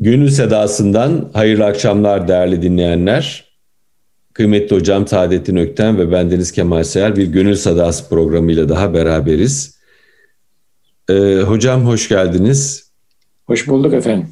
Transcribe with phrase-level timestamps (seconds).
[0.00, 3.46] Gönül Sedası'ndan hayırlı akşamlar değerli dinleyenler.
[4.32, 9.78] Kıymetli hocam Saadettin Ökten ve bendeniz Kemal Seyer bir Gönül Sedası programıyla daha beraberiz.
[11.10, 12.90] Ee, hocam hoş geldiniz.
[13.46, 14.28] Hoş bulduk efendim.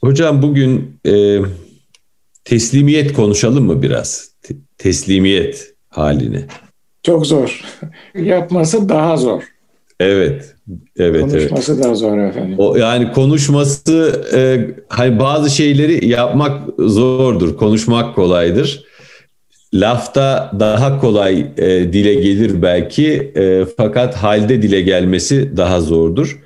[0.00, 1.38] Hocam bugün e,
[2.44, 4.30] teslimiyet konuşalım mı biraz?
[4.42, 6.44] Te- teslimiyet halini.
[7.02, 7.64] Çok zor.
[8.14, 9.42] Yapması daha zor.
[10.02, 10.54] Evet.
[10.96, 11.84] Evet, konuşması evet.
[11.84, 12.54] daha zor efendim.
[12.58, 18.84] O yani konuşması e, hani bazı şeyleri yapmak zordur, konuşmak kolaydır.
[19.74, 26.40] Lafta daha kolay e, dile gelir belki e, fakat halde dile gelmesi daha zordur.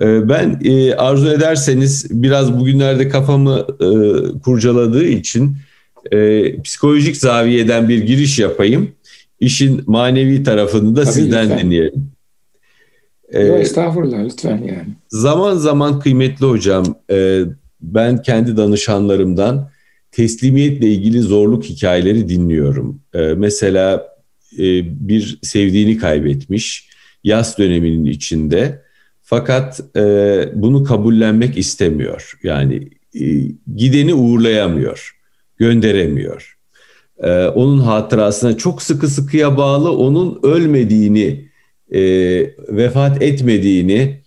[0.00, 3.88] E, ben e, arzu ederseniz biraz bugünlerde kafamı e,
[4.40, 5.56] kurcaladığı için
[6.12, 8.90] e, psikolojik zaviyeden bir giriş yapayım.
[9.40, 11.58] İşin manevi tarafını da Tabii sizden lütfen.
[11.58, 12.10] dinleyelim.
[13.32, 14.88] Ee, Yok estağfurullah lütfen yani.
[15.08, 17.40] Zaman zaman kıymetli hocam e,
[17.80, 19.70] ben kendi danışanlarımdan
[20.12, 23.00] teslimiyetle ilgili zorluk hikayeleri dinliyorum.
[23.14, 24.08] E, mesela
[24.58, 24.64] e,
[25.08, 26.88] bir sevdiğini kaybetmiş
[27.24, 28.82] yaz döneminin içinde
[29.22, 30.02] fakat e,
[30.54, 32.38] bunu kabullenmek istemiyor.
[32.42, 32.88] Yani
[33.20, 33.24] e,
[33.76, 35.16] gideni uğurlayamıyor,
[35.56, 36.56] gönderemiyor.
[37.18, 41.49] E, onun hatırasına çok sıkı sıkıya bağlı onun ölmediğini
[41.94, 42.00] e,
[42.68, 44.20] vefat etmediğini,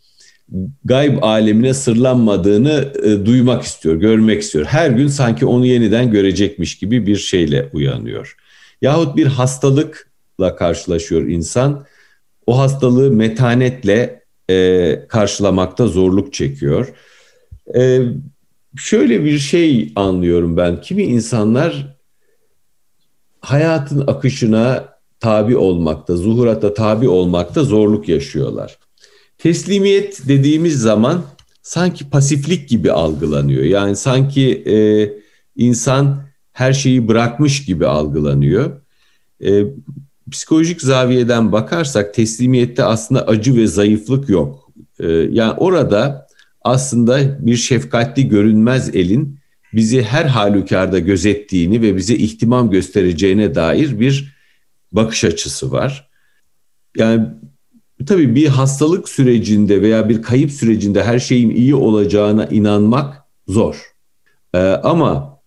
[0.86, 4.66] gayb alemine sırlanmadığını e, duymak istiyor, görmek istiyor.
[4.66, 8.36] Her gün sanki onu yeniden görecekmiş gibi bir şeyle uyanıyor.
[8.82, 11.86] Yahut bir hastalıkla karşılaşıyor insan.
[12.48, 16.94] O hastalığı metanetle e, karşılamakta zorluk çekiyor.
[17.76, 18.00] E,
[18.78, 20.82] şöyle bir şey anlıyorum ben.
[20.82, 21.98] Kimi insanlar
[23.42, 24.93] hayatın akışına
[25.24, 28.78] tabi olmakta, zuhurata tabi olmakta zorluk yaşıyorlar.
[29.38, 31.24] Teslimiyet dediğimiz zaman
[31.62, 33.64] sanki pasiflik gibi algılanıyor.
[33.64, 34.76] Yani sanki e,
[35.56, 38.82] insan her şeyi bırakmış gibi algılanıyor.
[39.46, 39.64] E,
[40.32, 44.72] psikolojik zaviyeden bakarsak teslimiyette aslında acı ve zayıflık yok.
[45.00, 46.28] E, yani orada
[46.62, 49.40] aslında bir şefkatli görünmez elin
[49.74, 54.33] bizi her halükarda gözettiğini ve bize ihtimam göstereceğine dair bir
[54.94, 56.10] bakış açısı var.
[56.98, 57.26] Yani
[58.06, 63.94] tabii bir hastalık sürecinde veya bir kayıp sürecinde her şeyin iyi olacağına inanmak zor.
[64.54, 65.40] Ee, ama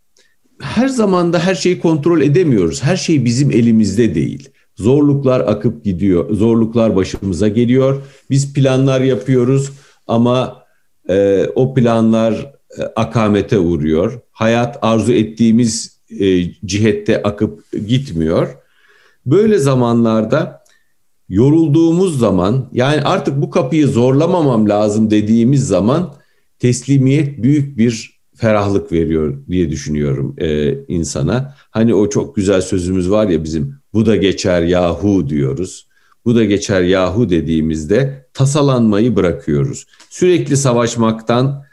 [0.60, 2.82] her zamanda her şeyi kontrol edemiyoruz.
[2.82, 4.48] Her şey bizim elimizde değil.
[4.76, 8.02] Zorluklar akıp gidiyor, zorluklar başımıza geliyor.
[8.30, 9.70] Biz planlar yapıyoruz
[10.06, 10.62] ama
[11.08, 12.32] e, o planlar
[12.78, 14.20] e, akamete uğruyor.
[14.30, 18.56] Hayat arzu ettiğimiz e, cihette akıp gitmiyor.
[19.26, 20.64] Böyle zamanlarda
[21.28, 26.14] yorulduğumuz zaman yani artık bu kapıyı zorlamamam lazım dediğimiz zaman
[26.58, 31.54] teslimiyet büyük bir ferahlık veriyor diye düşünüyorum e, insana.
[31.70, 35.86] Hani o çok güzel sözümüz var ya bizim bu da geçer yahu diyoruz.
[36.24, 39.86] Bu da geçer yahu dediğimizde tasalanmayı bırakıyoruz.
[40.10, 41.64] Sürekli savaşmaktan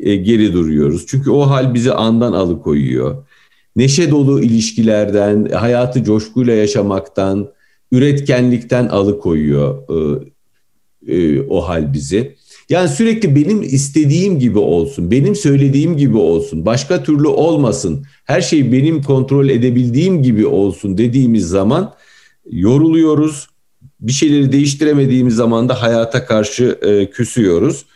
[0.00, 1.06] e, geri duruyoruz.
[1.06, 3.27] Çünkü o hal bizi andan alıkoyuyor
[3.76, 7.48] neşe dolu ilişkilerden, hayatı coşkuyla yaşamaktan,
[7.92, 12.36] üretkenlikten alıkoyuyor e, e, o hal bizi.
[12.68, 18.72] Yani sürekli benim istediğim gibi olsun, benim söylediğim gibi olsun, başka türlü olmasın, her şey
[18.72, 21.94] benim kontrol edebildiğim gibi olsun dediğimiz zaman
[22.50, 23.48] yoruluyoruz.
[24.00, 27.86] Bir şeyleri değiştiremediğimiz zaman da hayata karşı e, küsüyoruz.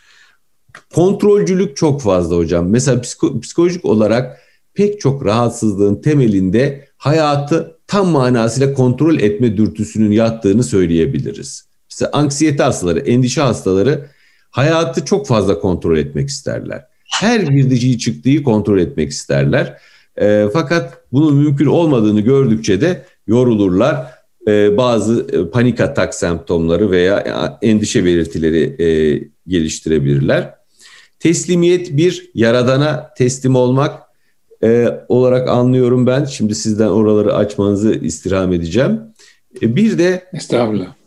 [0.93, 2.69] Kontrolcülük çok fazla hocam.
[2.69, 4.39] Mesela psiko, psikolojik olarak
[4.73, 11.65] pek çok rahatsızlığın temelinde hayatı tam manasıyla kontrol etme dürtüsünün yattığını söyleyebiliriz.
[11.91, 14.05] Mesela anksiyete hastaları, endişe hastaları
[14.51, 16.85] hayatı çok fazla kontrol etmek isterler.
[17.11, 19.77] Her girdiği çıktığı kontrol etmek isterler.
[20.21, 24.05] E, fakat bunun mümkün olmadığını gördükçe de yorulurlar.
[24.47, 28.87] E, bazı panik atak semptomları veya endişe belirtileri e,
[29.47, 30.55] geliştirebilirler.
[31.19, 34.02] Teslimiyet bir, yaradana teslim olmak,
[34.63, 36.25] e, olarak anlıyorum ben.
[36.25, 39.01] Şimdi sizden oraları açmanızı istirham edeceğim.
[39.61, 40.23] E, bir de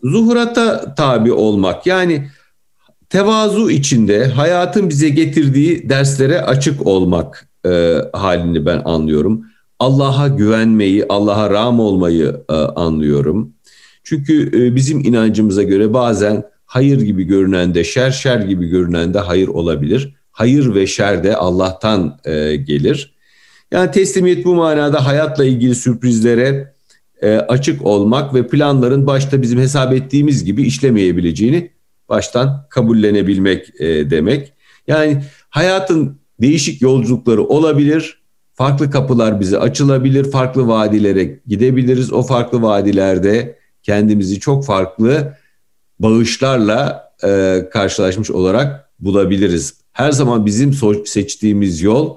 [0.03, 1.87] zuhurata tabi olmak.
[1.87, 2.29] Yani
[3.09, 9.47] tevazu içinde hayatın bize getirdiği derslere açık olmak e, halini ben anlıyorum.
[9.79, 13.53] Allah'a güvenmeyi, Allah'a ram olmayı e, anlıyorum.
[14.05, 19.19] Çünkü e, bizim inancımıza göre bazen hayır gibi görünen de şer, şer gibi görünen de
[19.19, 20.15] hayır olabilir.
[20.31, 23.16] Hayır ve şer de Allah'tan e, gelir.
[23.71, 26.75] Yani teslimiyet bu manada hayatla ilgili sürprizlere
[27.23, 31.71] e, açık olmak ve planların başta bizim hesap ettiğimiz gibi işlemeyebileceğini
[32.09, 34.53] baştan kabullenebilmek e, demek.
[34.89, 38.23] Yani hayatın değişik yolculukları olabilir.
[38.55, 40.31] Farklı kapılar bize açılabilir.
[40.31, 42.13] Farklı vadilere gidebiliriz.
[42.13, 45.37] O farklı vadilerde kendimizi çok farklı
[45.99, 49.75] bağışlarla e, karşılaşmış olarak bulabiliriz.
[49.93, 50.73] Her zaman bizim
[51.07, 52.17] seçtiğimiz yol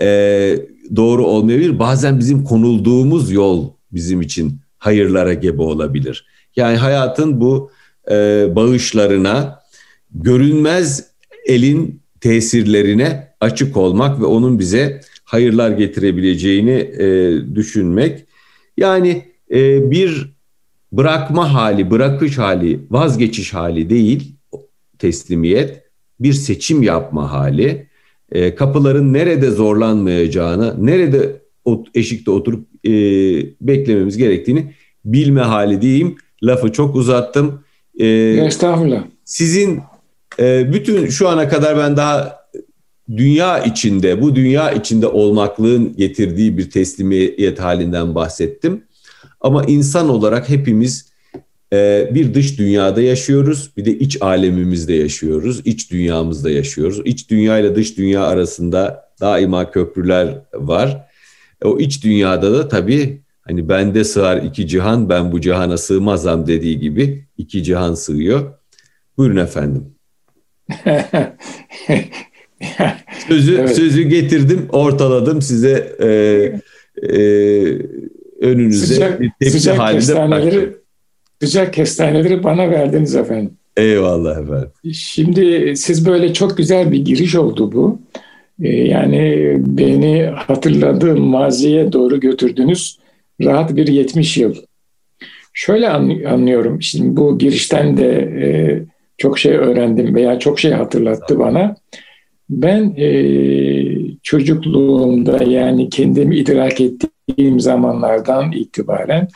[0.00, 0.58] e,
[0.96, 1.78] doğru olmayabilir.
[1.78, 6.26] Bazen bizim konulduğumuz yol bizim için hayırlara gebe olabilir.
[6.56, 7.70] Yani hayatın bu
[8.10, 9.60] e, bağışlarına,
[10.14, 11.10] görünmez
[11.46, 18.24] elin tesirlerine açık olmak ve onun bize hayırlar getirebileceğini e, düşünmek.
[18.76, 20.36] Yani e, bir
[20.92, 24.36] bırakma hali, bırakış hali, vazgeçiş hali değil
[24.98, 25.82] teslimiyet,
[26.20, 27.86] bir seçim yapma hali.
[28.32, 31.42] E, kapıların nerede zorlanmayacağını, nerede
[31.94, 32.90] eşikte oturup e,
[33.60, 34.74] beklememiz gerektiğini
[35.04, 36.16] bilme hali diyeyim.
[36.42, 37.60] Lafı çok uzattım.
[37.98, 38.06] E,
[38.46, 39.04] Estağfurullah.
[39.24, 39.80] Sizin
[40.40, 42.46] e, bütün şu ana kadar ben daha
[43.16, 48.82] dünya içinde, bu dünya içinde olmaklığın getirdiği bir teslimiyet halinden bahsettim.
[49.40, 51.15] Ama insan olarak hepimiz
[52.14, 57.02] bir dış dünyada yaşıyoruz, bir de iç alemimizde yaşıyoruz, iç dünyamızda yaşıyoruz.
[57.04, 61.06] İç dünya ile dış dünya arasında daima köprüler var.
[61.64, 66.78] O iç dünyada da tabii hani bende sığar iki cihan, ben bu cihana sığmazam dediği
[66.78, 68.52] gibi iki cihan sığıyor.
[69.18, 69.84] Buyurun efendim.
[73.28, 73.76] sözü evet.
[73.76, 76.08] sözü getirdim, ortaladım size e,
[77.02, 77.20] e,
[78.40, 80.76] önünüze sıcak, bir tepsi sıcak halinde kestaneleri,
[81.40, 83.50] Sıcak kestaneleri bana verdiniz efendim.
[83.76, 84.68] Eyvallah efendim.
[84.92, 87.98] Şimdi siz böyle çok güzel bir giriş oldu bu.
[88.62, 92.98] Ee, yani beni hatırladığım maziye doğru götürdünüz.
[93.42, 94.54] Rahat bir 70 yıl.
[95.52, 96.82] Şöyle anlıyorum.
[96.82, 98.48] Şimdi bu girişten de e,
[99.18, 101.76] çok şey öğrendim veya çok şey hatırlattı bana.
[102.50, 103.08] Ben e,
[104.22, 109.28] çocukluğumda yani kendimi idrak ettiğim zamanlardan itibaren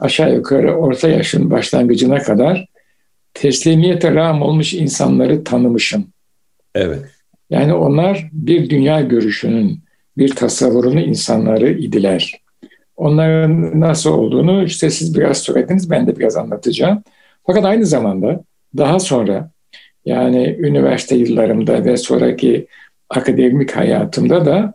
[0.00, 2.68] aşağı yukarı orta yaşın başlangıcına kadar
[3.34, 6.06] teslimiyete rağm olmuş insanları tanımışım.
[6.74, 6.98] Evet.
[7.50, 9.80] Yani onlar bir dünya görüşünün,
[10.18, 12.40] bir tasavvurunu insanları idiler.
[12.96, 17.02] Onların nasıl olduğunu işte siz biraz söylediniz, ben de biraz anlatacağım.
[17.46, 18.44] Fakat aynı zamanda
[18.76, 19.50] daha sonra
[20.04, 22.66] yani üniversite yıllarımda ve sonraki
[23.10, 24.74] akademik hayatımda da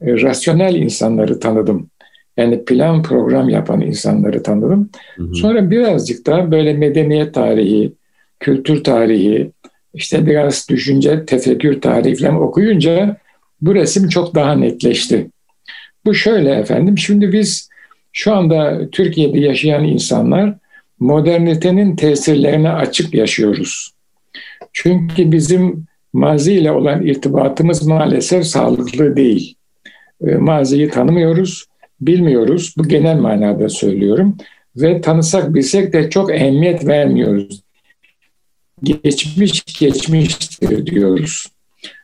[0.00, 1.90] e, rasyonel insanları tanıdım.
[2.36, 4.90] Yani plan program yapan insanları tanıdım.
[5.16, 5.34] Hı hı.
[5.34, 7.92] Sonra birazcık da böyle medeniyet tarihi,
[8.40, 9.50] kültür tarihi,
[9.94, 13.16] işte biraz düşünce, tefekkür tarihi falan okuyunca
[13.60, 15.30] bu resim çok daha netleşti.
[16.04, 17.68] Bu şöyle efendim, şimdi biz
[18.12, 20.54] şu anda Türkiye'de yaşayan insanlar
[21.00, 23.92] modernitenin tesirlerine açık yaşıyoruz.
[24.72, 29.54] Çünkü bizim maziyle olan irtibatımız maalesef sağlıklı değil.
[30.26, 31.66] Ee, maziyi tanımıyoruz,
[32.00, 32.74] bilmiyoruz.
[32.78, 34.36] Bu genel manada söylüyorum.
[34.76, 37.62] Ve tanısak bilsek de çok ehemmiyet vermiyoruz.
[38.82, 41.46] Geçmiş geçmiştir diyoruz.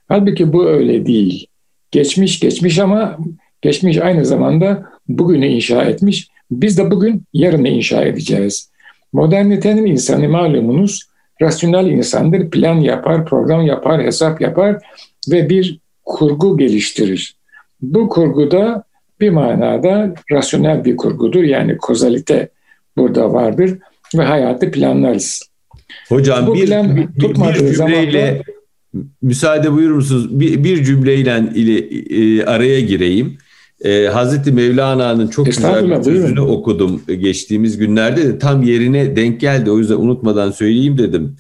[0.09, 1.47] Halbuki bu öyle değil.
[1.91, 3.19] Geçmiş geçmiş ama
[3.63, 6.29] geçmiş aynı zamanda bugünü inşa etmiş.
[6.51, 8.71] Biz de bugün yarını inşa edeceğiz.
[9.13, 11.03] Modernitenin insanı malumunuz
[11.43, 12.51] rasyonel insandır.
[12.51, 14.83] Plan yapar, program yapar, hesap yapar
[15.31, 17.37] ve bir kurgu geliştirir.
[17.83, 18.85] Bu kurguda
[19.23, 21.43] bir manada rasyonel bir kurgudur.
[21.43, 22.49] Yani kozalite
[22.97, 23.79] burada vardır
[24.19, 25.43] ve hayatı planlarız.
[26.09, 28.43] Hocam Bu bir, plan bir, bir cümleyle zamanda,
[29.23, 30.41] müsaade buyurur musunuz?
[30.41, 33.39] Bir, bir cümleyle ile, e, araya gireyim.
[33.85, 39.71] E, Hazreti Mevlana'nın çok güzel bir sözünü okudum geçtiğimiz günlerde de tam yerine denk geldi.
[39.71, 41.37] O yüzden unutmadan söyleyeyim dedim.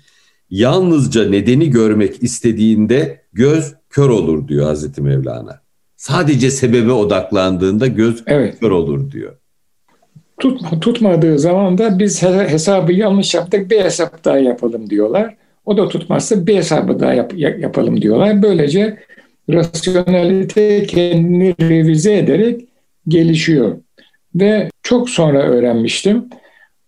[0.51, 5.62] Yalnızca nedeni görmek istediğinde göz kör olur diyor Hazreti Mevlana.
[6.03, 8.61] Sadece sebebe odaklandığında göz evet.
[8.61, 9.37] kör olur diyor.
[10.41, 15.37] Tutma, tutmadığı zaman da biz hesabı yanlış yaptık bir hesap daha yapalım diyorlar.
[15.65, 18.43] O da tutmazsa bir hesabı daha yap, yapalım diyorlar.
[18.43, 18.99] Böylece
[19.51, 22.69] rasyonelite kendini revize ederek
[23.09, 23.77] gelişiyor.
[24.35, 26.25] Ve çok sonra öğrenmiştim.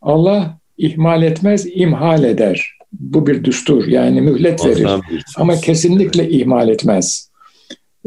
[0.02, 2.78] Allah ihmal etmez, imhal eder.
[2.92, 4.88] Bu bir düstur yani mühlet verir.
[5.37, 7.30] Ama kesinlikle ihmal etmez.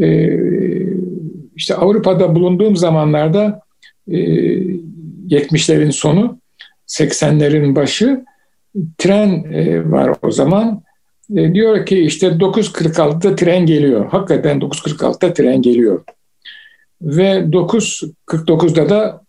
[0.02, 0.97] Ee,
[1.58, 3.62] işte Avrupa'da bulunduğum zamanlarda
[4.08, 4.18] e,
[5.30, 6.40] 70'lerin sonu,
[6.88, 8.26] 80'lerin başı
[8.98, 10.82] tren e, var o zaman.
[11.36, 14.10] E, diyor ki işte 9.46'da tren geliyor.
[14.10, 16.04] Hakikaten 9.46'da tren geliyor.
[17.02, 19.22] Ve 9.49'da da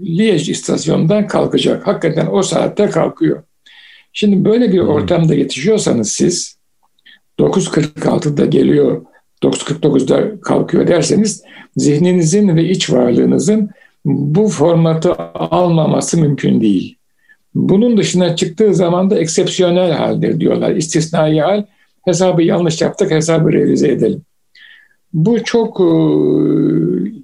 [0.00, 1.86] Liège istasyonundan kalkacak.
[1.86, 3.42] Hakikaten o saatte kalkıyor.
[4.12, 6.58] Şimdi böyle bir ortamda yetişiyorsanız siz
[7.38, 9.04] 9.46'da geliyor,
[9.44, 11.42] 9.49'da kalkıyor derseniz
[11.76, 13.70] zihninizin ve iç varlığınızın
[14.04, 16.96] bu formatı almaması mümkün değil.
[17.54, 20.70] Bunun dışına çıktığı zaman da eksepsiyonel haldir diyorlar.
[20.70, 21.64] İstisnai hal,
[22.04, 24.22] hesabı yanlış yaptık, hesabı revize edelim.
[25.12, 25.88] Bu çok e,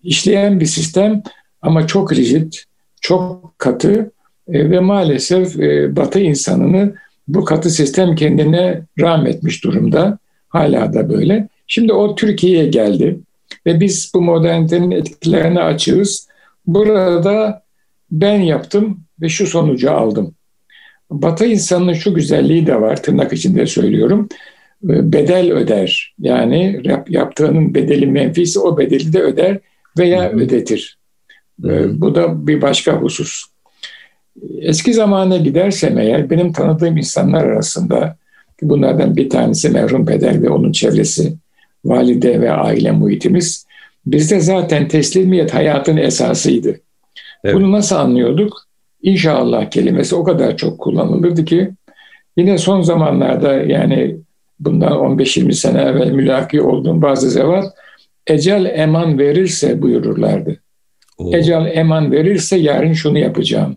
[0.02, 1.22] işleyen bir sistem
[1.62, 2.52] ama çok rigid,
[3.00, 4.10] çok katı
[4.48, 6.94] e, ve maalesef e, Batı insanını
[7.28, 10.18] bu katı sistem kendine rahmetmiş durumda.
[10.48, 11.48] Hala da böyle.
[11.72, 13.20] Şimdi o Türkiye'ye geldi
[13.66, 16.28] ve biz bu modernitenin etkilerine açığız.
[16.66, 17.62] Burada
[18.10, 20.34] ben yaptım ve şu sonucu aldım.
[21.10, 24.28] Batı insanının şu güzelliği de var, tırnak içinde söylüyorum.
[24.82, 26.14] Bedel öder.
[26.18, 29.58] Yani yaptığının bedeli menfisi o bedeli de öder
[29.98, 30.40] veya Hı-hı.
[30.40, 30.98] ödetir.
[31.62, 32.00] Hı-hı.
[32.00, 33.44] Bu da bir başka husus.
[34.60, 38.16] Eski zamana gidersem eğer benim tanıdığım insanlar arasında
[38.62, 41.34] bunlardan bir tanesi merhum peder ve onun çevresi,
[41.84, 43.66] valide ve aile muhitimiz
[44.06, 46.80] bizde zaten teslimiyet hayatın esasıydı.
[47.44, 47.54] Evet.
[47.54, 48.66] Bunu nasıl anlıyorduk?
[49.02, 51.70] İnşallah kelimesi o kadar çok kullanılırdı ki
[52.36, 54.16] yine son zamanlarda yani
[54.60, 57.64] bundan 15-20 sene evvel mülaki olduğum bazı zevat
[58.26, 60.56] ecel eman verirse buyururlardı.
[61.18, 61.36] Oo.
[61.36, 63.76] Ecel eman verirse yarın şunu yapacağım.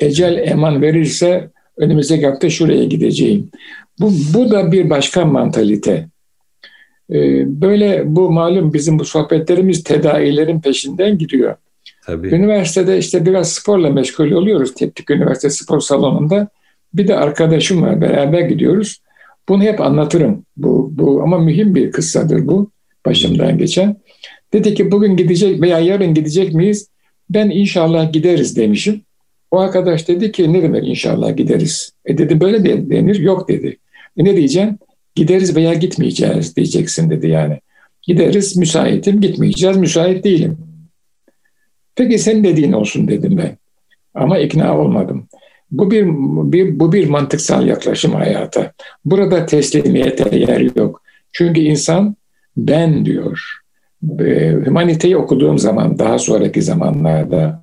[0.00, 3.50] Ecel eman verirse önümüzdeki hafta şuraya gideceğim.
[4.00, 6.08] Bu, bu da bir başka mantalite.
[7.10, 11.56] Ee, böyle bu malum bizim bu sohbetlerimiz tedavilerin peşinden gidiyor.
[12.06, 12.28] Tabii.
[12.28, 14.74] Üniversitede işte biraz sporla meşgul oluyoruz.
[14.74, 16.48] Teknik Üniversite Spor Salonu'nda.
[16.94, 18.98] Bir de arkadaşım var beraber gidiyoruz.
[19.48, 20.44] Bunu hep anlatırım.
[20.56, 22.70] Bu, bu ama mühim bir kıssadır bu.
[23.06, 23.96] Başımdan geçen.
[24.52, 26.88] Dedi ki bugün gidecek veya yarın gidecek miyiz?
[27.30, 29.02] Ben inşallah gideriz demişim.
[29.50, 31.92] O arkadaş dedi ki ne demek inşallah gideriz?
[32.04, 33.20] E dedi böyle de denir.
[33.20, 33.76] Yok dedi.
[34.16, 34.78] E ne diyeceğim?
[35.14, 37.60] Gideriz veya gitmeyeceğiz diyeceksin dedi yani.
[38.02, 40.58] Gideriz müsaitim, gitmeyeceğiz müsait değilim.
[41.96, 43.56] Peki sen dediğin olsun dedim ben.
[44.14, 45.28] Ama ikna olmadım.
[45.70, 46.06] Bu bir,
[46.52, 48.72] bir, bu bir mantıksal yaklaşım hayata.
[49.04, 51.02] Burada teslimiyete yer yok.
[51.32, 52.16] Çünkü insan
[52.56, 53.40] ben diyor.
[54.64, 57.62] Humaniteyi okuduğum zaman daha sonraki zamanlarda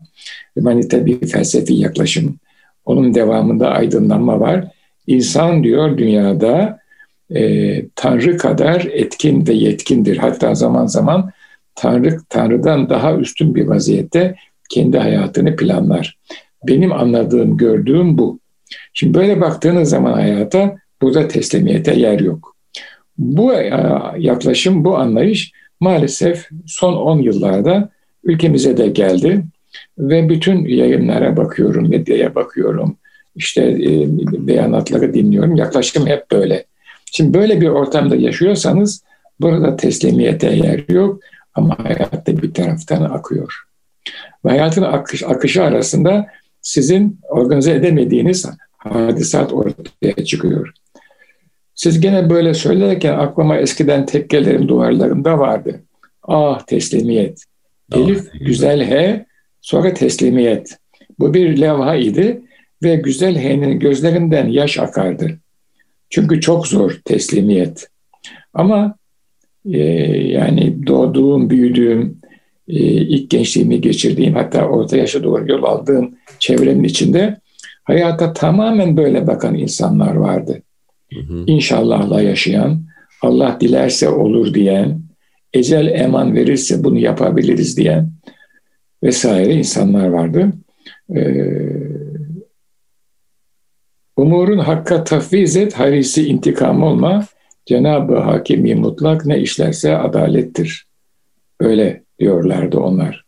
[0.57, 2.39] humanite bir felsefi yaklaşım.
[2.85, 4.67] Onun devamında aydınlanma var.
[5.07, 6.79] İnsan diyor dünyada
[7.35, 10.17] e, Tanrı kadar etkin ve yetkindir.
[10.17, 11.31] Hatta zaman zaman
[11.75, 14.35] Tanrı Tanrı'dan daha üstün bir vaziyette
[14.69, 16.17] kendi hayatını planlar.
[16.67, 18.39] Benim anladığım, gördüğüm bu.
[18.93, 22.55] Şimdi böyle baktığınız zaman hayata burada teslimiyete yer yok.
[23.17, 23.71] Bu e,
[24.17, 27.89] yaklaşım, bu anlayış maalesef son 10 yıllarda
[28.23, 29.43] ülkemize de geldi
[29.99, 32.97] ve bütün yayınlara bakıyorum, medyaya bakıyorum,
[33.35, 34.07] işte e,
[34.47, 35.55] beyanatları dinliyorum.
[35.55, 36.65] Yaklaşım hep böyle.
[37.11, 39.03] Şimdi böyle bir ortamda yaşıyorsanız
[39.39, 41.19] burada teslimiyete yer yok
[41.53, 43.63] ama hayatta bir taraftan akıyor.
[44.45, 46.27] Ve hayatın akış, akışı arasında
[46.61, 48.45] sizin organize edemediğiniz
[48.77, 50.73] hadisat ortaya çıkıyor.
[51.75, 55.83] Siz gene böyle söylerken aklıma eskiden tekkelerin duvarlarında vardı.
[56.23, 57.43] Ah teslimiyet.
[57.91, 59.25] Ah, Elif güzel H
[59.61, 60.77] sonra teslimiyet.
[61.19, 62.41] Bu bir levha idi
[62.83, 65.39] ve güzel H'nin gözlerinden yaş akardı.
[66.09, 67.87] Çünkü çok zor teslimiyet.
[68.53, 68.95] Ama
[69.65, 69.79] e,
[70.27, 72.17] yani doğduğum, büyüdüğüm,
[72.67, 77.37] e, ilk gençliğimi geçirdiğim hatta orta yaşa doğru yol aldığım çevrenin içinde
[77.83, 80.61] hayata tamamen böyle bakan insanlar vardı.
[81.13, 81.43] Hı hı.
[81.47, 82.83] İnşallahla yaşayan,
[83.21, 85.01] Allah dilerse olur diyen,
[85.53, 88.11] ecel eman verirse bunu yapabiliriz diyen
[89.03, 90.51] vesaire insanlar vardı.
[91.15, 91.19] Ee,
[94.19, 97.25] umurun hakka tafviz et, harisi intikam olma,
[97.65, 100.85] Cenab-ı Hakimi mutlak ne işlerse adalettir.
[101.59, 103.25] Öyle diyorlardı onlar.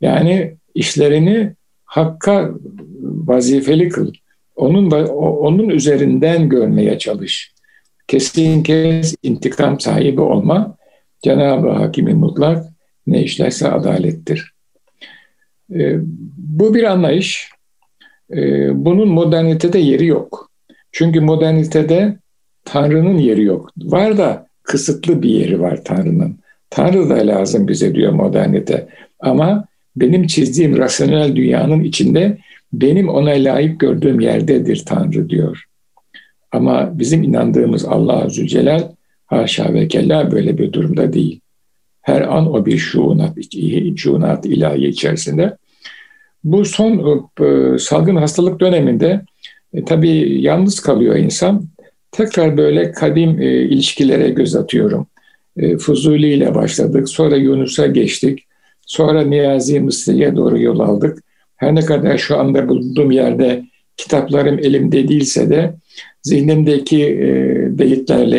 [0.00, 1.52] Yani işlerini
[1.84, 2.50] hakka
[3.02, 4.12] vazifeli kıl.
[4.56, 7.52] Onun onun üzerinden görmeye çalış.
[8.08, 10.76] Kesin kes intikam sahibi olma.
[11.22, 12.66] Cenab-ı Hakimi mutlak
[13.06, 14.52] ne işlerse adalettir.
[15.74, 15.96] Ee,
[16.36, 17.53] bu bir anlayış.
[18.30, 20.50] Ee, bunun modernitede yeri yok.
[20.92, 22.18] Çünkü modernitede
[22.64, 23.70] Tanrı'nın yeri yok.
[23.76, 26.38] Var da kısıtlı bir yeri var Tanrı'nın.
[26.70, 28.88] Tanrı da lazım bize diyor modernite.
[29.20, 29.64] Ama
[29.96, 32.38] benim çizdiğim rasyonel dünyanın içinde
[32.72, 35.64] benim ona layık gördüğüm yerdedir Tanrı diyor.
[36.52, 38.82] Ama bizim inandığımız Allah Zülcelal
[39.26, 41.40] haşa ve kella böyle bir durumda değil.
[42.02, 43.38] Her an o bir şuunat,
[43.96, 45.56] şuunat ilahi içerisinde.
[46.44, 49.20] Bu son e, salgın hastalık döneminde
[49.74, 51.64] e, tabii yalnız kalıyor insan.
[52.12, 55.06] tekrar böyle kadim e, ilişkilere göz atıyorum.
[55.56, 58.46] E, Fuzuli ile başladık, sonra Yunus'a geçtik,
[58.86, 61.18] sonra Niyazi Mısri'ye doğru yol aldık.
[61.56, 63.64] Her ne kadar şu anda bulunduğum yerde
[63.96, 65.74] kitaplarım elimde değilse de
[66.22, 67.28] zihnimdeki e,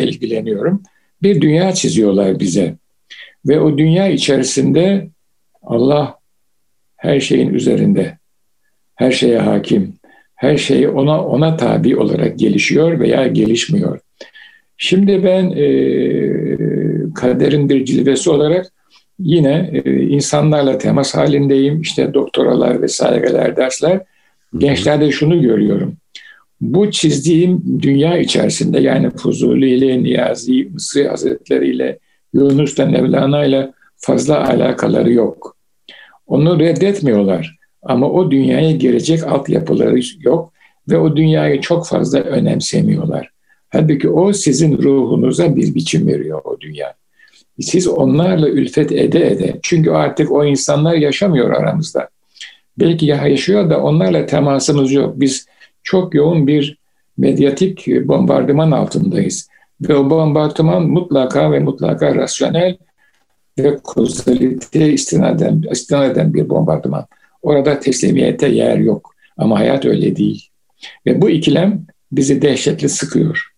[0.02, 0.82] ilgileniyorum.
[1.22, 2.74] Bir dünya çiziyorlar bize.
[3.46, 5.08] Ve o dünya içerisinde
[5.62, 6.15] Allah
[6.96, 8.18] her şeyin üzerinde,
[8.94, 9.94] her şeye hakim,
[10.34, 14.00] her şey ona ona tabi olarak gelişiyor veya gelişmiyor.
[14.78, 15.66] Şimdi ben e,
[17.14, 18.66] kaderin bir cilvesi olarak
[19.18, 21.80] yine e, insanlarla temas halindeyim.
[21.80, 24.00] İşte doktoralar vesaireler, dersler.
[24.58, 25.96] Gençlerde şunu görüyorum.
[26.60, 31.98] Bu çizdiğim dünya içerisinde yani Fuzuli ile, Niyazi, Mısri Hazretleri ile,
[32.34, 35.55] Yunus'la, Mevlana ile fazla alakaları yok.
[36.26, 37.56] Onu reddetmiyorlar.
[37.82, 40.52] Ama o dünyaya girecek altyapıları yok
[40.88, 43.30] ve o dünyayı çok fazla önemsemiyorlar.
[43.68, 46.94] Halbuki o sizin ruhunuza bir biçim veriyor o dünya.
[47.60, 52.08] Siz onlarla ülfet ede ede, çünkü artık o insanlar yaşamıyor aramızda.
[52.78, 55.20] Belki yaşıyor da onlarla temasımız yok.
[55.20, 55.46] Biz
[55.82, 56.78] çok yoğun bir
[57.18, 59.48] medyatik bombardıman altındayız.
[59.80, 62.76] Ve o bombardıman mutlaka ve mutlaka rasyonel
[63.58, 67.06] ve kozalite istinaden, istinaden bir bombardıman.
[67.42, 69.14] Orada teslimiyete yer yok.
[69.36, 70.48] Ama hayat öyle değil.
[71.06, 73.52] Ve bu ikilem bizi dehşetli sıkıyor.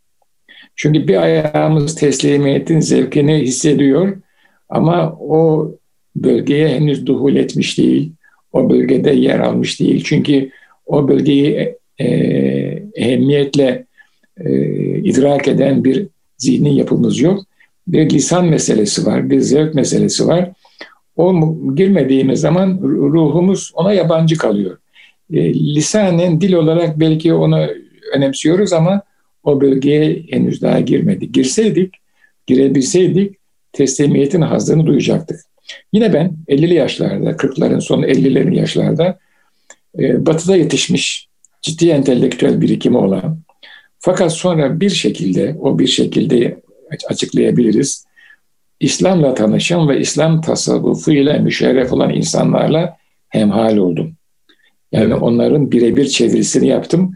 [0.77, 4.17] Çünkü bir ayağımız teslimiyetin zevkini hissediyor
[4.69, 5.73] ama o
[6.17, 8.13] bölgeye henüz duhul etmiş değil.
[8.53, 10.05] O bölgede yer almış değil.
[10.05, 10.51] Çünkü
[10.87, 12.07] o bölgeyi e,
[12.95, 13.87] ehemmiyetle
[14.41, 14.51] e,
[14.99, 17.48] idrak eden bir zihni yapımız yok.
[17.89, 20.51] Bir lisan meselesi var, bir zevk meselesi var.
[21.17, 24.79] O girmediğimiz zaman ruhumuz ona yabancı kalıyor.
[25.33, 27.67] E, lisanen dil olarak belki onu
[28.15, 29.03] önemsiyoruz ama
[29.45, 31.35] o bölgeye henüz daha girmedik.
[31.35, 31.95] Girseydik,
[32.47, 33.37] girebilseydik
[33.73, 35.41] teslimiyetin hazını duyacaktık.
[35.93, 39.19] Yine ben 50'li yaşlarda, 40'ların sonu 50'lerin yaşlarda
[39.99, 41.29] e, batıda yetişmiş,
[41.63, 43.39] ciddi entelektüel birikimi olan
[43.99, 46.61] fakat sonra bir şekilde, o bir şekilde
[47.09, 48.05] açıklayabiliriz.
[48.81, 52.97] İslam'la tanışan ve İslam tasavvufuyla müşerref olan insanlarla
[53.29, 54.13] hemhal oldum.
[54.93, 55.23] Yani evet.
[55.23, 57.15] onların birebir çevirisini yaptım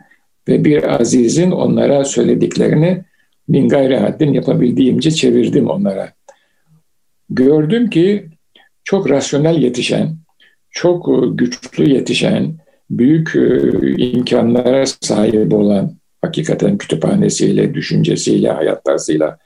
[0.48, 3.04] ve bir azizin onlara söylediklerini
[3.48, 6.12] min gayri haddin yapabildiğimce çevirdim onlara.
[7.30, 8.28] Gördüm ki
[8.84, 10.16] çok rasyonel yetişen,
[10.70, 11.08] çok
[11.38, 12.56] güçlü yetişen,
[12.90, 13.60] büyük e,
[13.96, 19.38] imkanlara sahip olan, hakikaten kütüphanesiyle, düşüncesiyle, hayat tarzıyla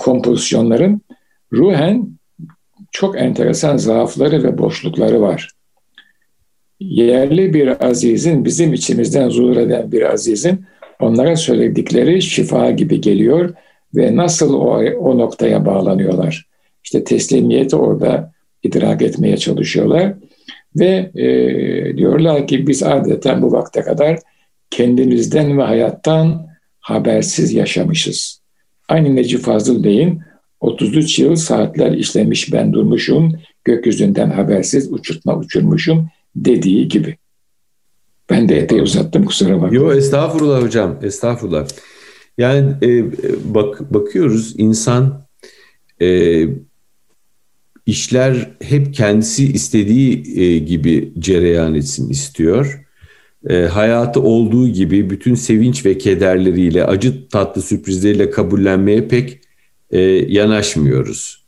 [0.00, 1.00] kompozisyonların
[1.52, 2.08] ruhen
[2.92, 5.50] çok enteresan zaafları ve boşlukları var.
[6.80, 10.64] Yerli bir azizin, bizim içimizden zuhur eden bir azizin
[11.00, 13.54] onlara söyledikleri şifa gibi geliyor
[13.94, 16.46] ve nasıl o, o noktaya bağlanıyorlar.
[16.84, 18.32] İşte teslimiyeti orada
[18.62, 20.14] idrak etmeye çalışıyorlar
[20.76, 24.18] ve e, diyorlar ki biz adeta bu vakte kadar
[24.70, 26.46] kendimizden ve hayattan
[26.80, 28.41] habersiz yaşamışız.
[28.92, 30.22] Aynı Necip Fazıl Bey'in
[30.60, 33.32] 33 yıl saatler işlemiş ben durmuşum,
[33.64, 37.16] gökyüzünden habersiz uçurtma uçurmuşum dediği gibi.
[38.30, 39.76] Ben de epey uzattım kusura bakma.
[39.76, 41.68] Yok estağfurullah hocam estağfurullah.
[42.38, 43.04] Yani e,
[43.54, 45.26] bak bakıyoruz insan
[46.02, 46.46] e,
[47.86, 52.86] işler hep kendisi istediği e, gibi cereyan etsin istiyor.
[53.48, 59.40] E, hayatı olduğu gibi bütün sevinç ve kederleriyle, acı tatlı sürprizleriyle kabullenmeye pek
[59.90, 61.42] e, yanaşmıyoruz.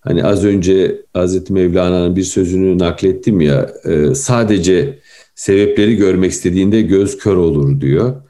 [0.00, 4.98] Hani az önce Hazreti Mevlana'nın bir sözünü naklettim ya, e, sadece
[5.34, 8.22] sebepleri görmek istediğinde göz kör olur diyor.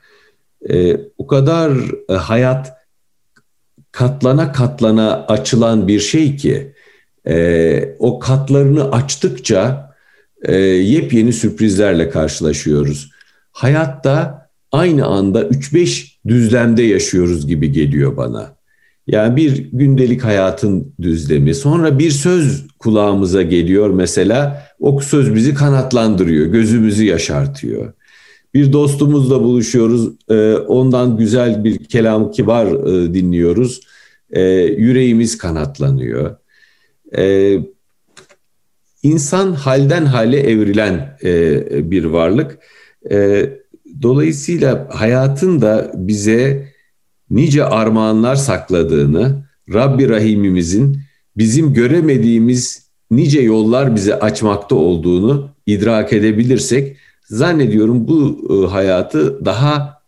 [0.71, 1.73] E, o kadar
[2.09, 2.73] e, hayat
[3.93, 6.73] katlana katlana açılan bir şey ki,
[7.27, 9.90] e, o katlarını açtıkça
[10.45, 13.11] e, yepyeni sürprizlerle karşılaşıyoruz.
[13.53, 18.57] Hayatta aynı anda 3-5 düzlemde yaşıyoruz gibi geliyor bana.
[19.07, 21.55] Yani bir gündelik hayatın düzlemi.
[21.55, 24.67] Sonra bir söz kulağımıza geliyor mesela.
[24.81, 27.93] O söz bizi kanatlandırıyor, gözümüzü yaşartıyor.
[28.55, 33.81] Bir dostumuzla buluşuyoruz, e, ondan güzel bir kelam kibar e, dinliyoruz.
[34.31, 36.37] E, yüreğimiz kanatlanıyor.
[39.03, 41.19] İnsan halden hale evrilen
[41.91, 42.59] bir varlık.
[44.03, 46.69] Dolayısıyla hayatın da bize
[47.31, 50.99] nice armağanlar sakladığını, Rabbi Rahimimizin
[51.37, 60.01] bizim göremediğimiz nice yollar bize açmakta olduğunu idrak edebilirsek zannediyorum bu e, hayatı daha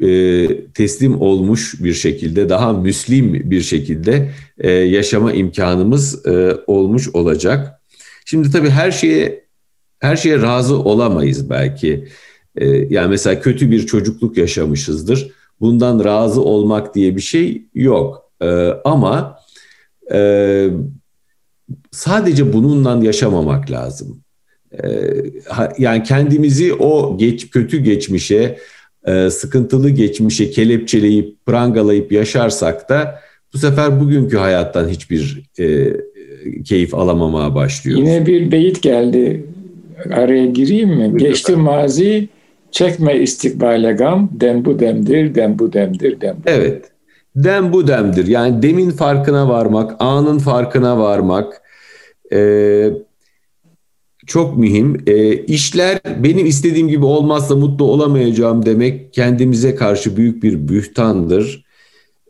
[0.00, 7.80] e, teslim olmuş bir şekilde, daha müslim bir şekilde e, yaşama imkanımız e, olmuş olacak.
[8.24, 9.44] Şimdi tabii her şeye
[9.98, 12.08] her şeye razı olamayız belki.
[12.56, 15.30] E, yani mesela kötü bir çocukluk yaşamışızdır.
[15.60, 18.30] Bundan razı olmak diye bir şey yok.
[18.42, 19.38] E, ama
[20.12, 20.68] e,
[21.90, 24.20] sadece bununla yaşamamak lazım.
[24.72, 25.12] E,
[25.78, 28.58] yani kendimizi o geç kötü geçmişe
[29.04, 33.20] e, sıkıntılı geçmişe kelepçeleyip prangalayıp yaşarsak da
[33.54, 35.96] bu sefer bugünkü hayattan hiçbir e,
[36.64, 38.08] keyif alamamaya başlıyoruz.
[38.08, 39.46] Yine bir beyit geldi.
[40.12, 40.96] Araya gireyim mi?
[40.96, 41.64] Buyurun Geçti efendim.
[41.64, 42.28] mazi
[42.70, 46.50] çekme istikbale gam dem bu demdir dem bu demdir dem bu.
[46.50, 46.84] Evet.
[47.36, 48.26] Dem bu demdir.
[48.26, 51.62] Yani demin farkına varmak, anın farkına varmak,
[52.32, 52.90] e,
[54.26, 55.02] çok mühim.
[55.06, 61.64] E, işler benim istediğim gibi olmazsa mutlu olamayacağım demek kendimize karşı büyük bir bühtandır.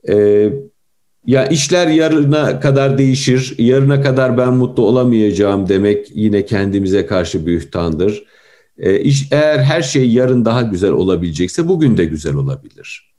[0.08, 0.48] E,
[1.26, 8.24] ya işler yarına kadar değişir, yarına kadar ben mutlu olamayacağım demek yine kendimize karşı bühtandır.
[8.78, 13.14] E, iş, eğer her şey yarın daha güzel olabilecekse bugün de güzel olabilir.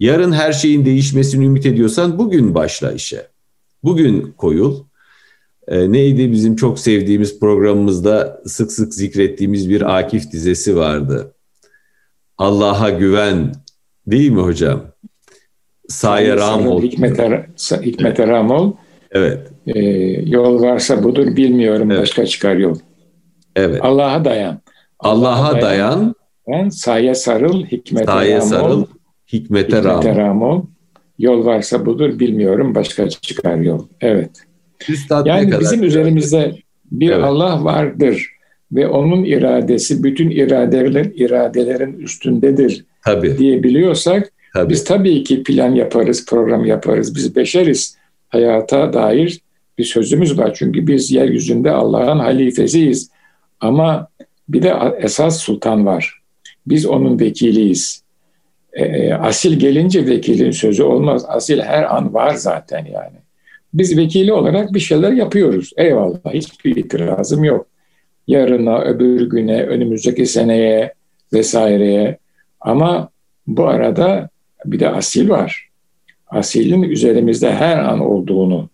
[0.00, 3.28] Yarın her şeyin değişmesini ümit ediyorsan bugün başla işe.
[3.84, 4.84] Bugün koyul.
[5.68, 11.34] E, neydi bizim çok sevdiğimiz programımızda sık sık zikrettiğimiz bir Akif dizesi vardı.
[12.38, 13.52] Allah'a güven
[14.06, 14.82] değil mi hocam?
[15.88, 16.82] Saye Ramol.
[16.82, 17.46] Hikmete,
[17.82, 18.72] Hikmete Ramol.
[19.12, 19.48] Evet.
[19.66, 19.80] E,
[20.30, 22.00] yol varsa budur bilmiyorum evet.
[22.00, 22.78] başka çıkar yol.
[23.56, 23.80] Evet.
[23.82, 24.60] Allah'a dayan.
[24.98, 26.14] Allah'a Allah dayan.
[26.48, 26.68] dayan.
[26.68, 28.46] Saye sarıl hikmete saye Ramol.
[28.46, 28.84] sarıl
[29.32, 30.16] hikmete, hikmete Ramol.
[30.16, 30.62] Ramol.
[31.18, 33.86] Yol varsa budur bilmiyorum başka çıkar yol.
[34.00, 34.30] Evet.
[34.88, 36.56] Üstad yani kadar bizim üzerimizde
[36.90, 37.24] bir evet.
[37.24, 38.30] Allah vardır
[38.72, 43.38] ve onun iradesi bütün iradelerin iradelerin üstündedir tabii.
[43.38, 44.72] diyebiliyorsak tabii.
[44.72, 47.14] biz tabii ki plan yaparız, program yaparız.
[47.14, 47.96] Biz beşeriz.
[48.28, 49.40] Hayata dair
[49.78, 50.54] bir sözümüz var.
[50.54, 53.10] Çünkü biz yeryüzünde Allah'ın halifesiyiz.
[53.60, 54.08] Ama
[54.48, 56.20] bir de esas sultan var.
[56.66, 58.02] Biz onun vekiliyiz.
[58.72, 61.24] E, e asil gelince vekilin sözü olmaz.
[61.28, 63.16] Asil her an var zaten yani.
[63.74, 65.72] Biz vekili olarak bir şeyler yapıyoruz.
[65.76, 67.66] Eyvallah hiçbir itirazım yok.
[68.26, 70.94] Yarına, öbür güne, önümüzdeki seneye
[71.32, 72.18] vesaireye.
[72.60, 73.08] Ama
[73.46, 74.28] bu arada
[74.72, 75.68] bir de asil var.
[76.26, 78.70] Asilin üzerimizde her an olduğunu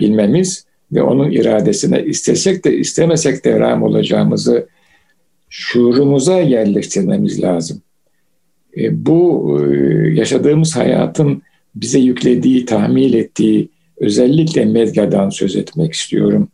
[0.00, 4.68] bilmemiz ve onun iradesine istesek de istemesek de ram olacağımızı
[5.48, 7.82] şuurumuza yerleştirmemiz lazım.
[8.76, 9.76] E, bu e,
[10.14, 11.42] yaşadığımız hayatın
[11.74, 16.48] bize yüklediği, tahmil ettiği özellikle medyadan söz etmek istiyorum.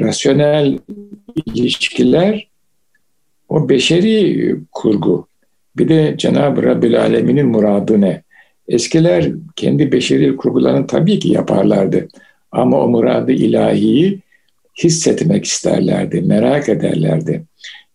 [0.00, 0.78] Rasyonel
[1.54, 2.48] ilişkiler
[3.48, 5.26] o beşeri kurgu.
[5.76, 8.22] Bir de Cenab-ı Rabbül Alemin'in muradı ne?
[8.68, 12.08] Eskiler kendi beşeri kurgularını tabii ki yaparlardı.
[12.52, 14.20] Ama o muradı ilahiyi
[14.82, 17.42] hissetmek isterlerdi, merak ederlerdi.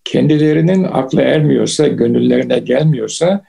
[0.03, 3.43] Kendilerinin aklı ermiyorsa, gönüllerine gelmiyorsa,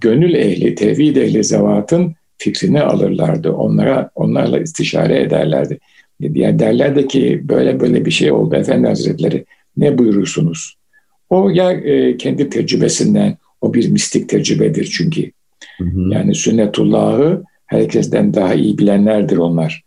[0.00, 3.52] gönül ehli, tevhid ehli zevatın fikrini alırlardı.
[3.52, 5.78] Onlara onlarla istişare ederlerdi.
[6.20, 9.44] Yani derlerdi ki böyle böyle bir şey oldu Efendi Hazretleri
[9.76, 10.76] ne buyurursunuz?
[11.30, 15.30] O ya e, kendi tecrübesinden o bir mistik tecrübedir çünkü.
[15.78, 16.08] Hı hı.
[16.10, 19.84] Yani sünnetullahı herkesten daha iyi bilenlerdir onlar.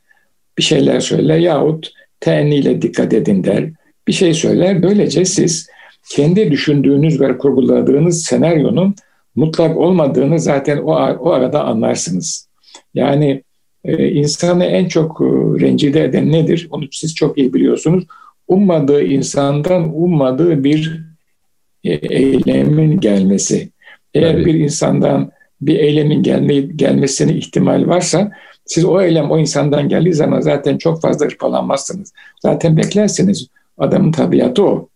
[0.58, 3.70] Bir şeyler söyler yahut teenniyle dikkat edin der.
[4.08, 4.84] Bir şey söyler.
[4.84, 5.70] Böylece siz
[6.10, 8.96] kendi düşündüğünüz ve kurguladığınız senaryonun
[9.36, 12.48] mutlak olmadığını zaten o, o arada anlarsınız.
[12.94, 13.44] Yani
[13.86, 15.26] e, insanı en çok e,
[15.66, 16.68] rencide eden nedir?
[16.72, 18.04] Onu siz çok iyi biliyorsunuz.
[18.48, 21.07] Ummadığı insandan ummadığı bir
[21.84, 23.70] eylemin gelmesi.
[24.14, 24.46] Eğer Tabii.
[24.46, 28.32] bir insandan bir eylemin gelme, gelmesine ihtimal varsa
[28.66, 32.14] siz o eylem o insandan geldiği zaman zaten çok fazla hırpalanmazsınız.
[32.42, 33.48] Zaten beklersiniz.
[33.78, 34.90] Adamın tabiatı o.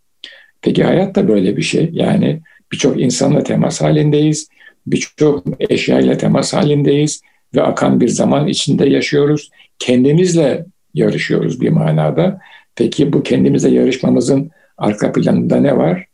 [0.62, 1.89] Peki hayat da böyle bir şey.
[1.91, 2.41] Yani
[2.72, 4.50] Birçok insanla temas halindeyiz.
[4.88, 7.22] Birçok eşyayla temas halindeyiz
[7.56, 9.50] ve akan bir zaman içinde yaşıyoruz.
[9.80, 12.39] Kendimizle yarışıyoruz bir manada.
[12.76, 16.06] Peki bu kendimizle yarışmamızın arka planında ne var?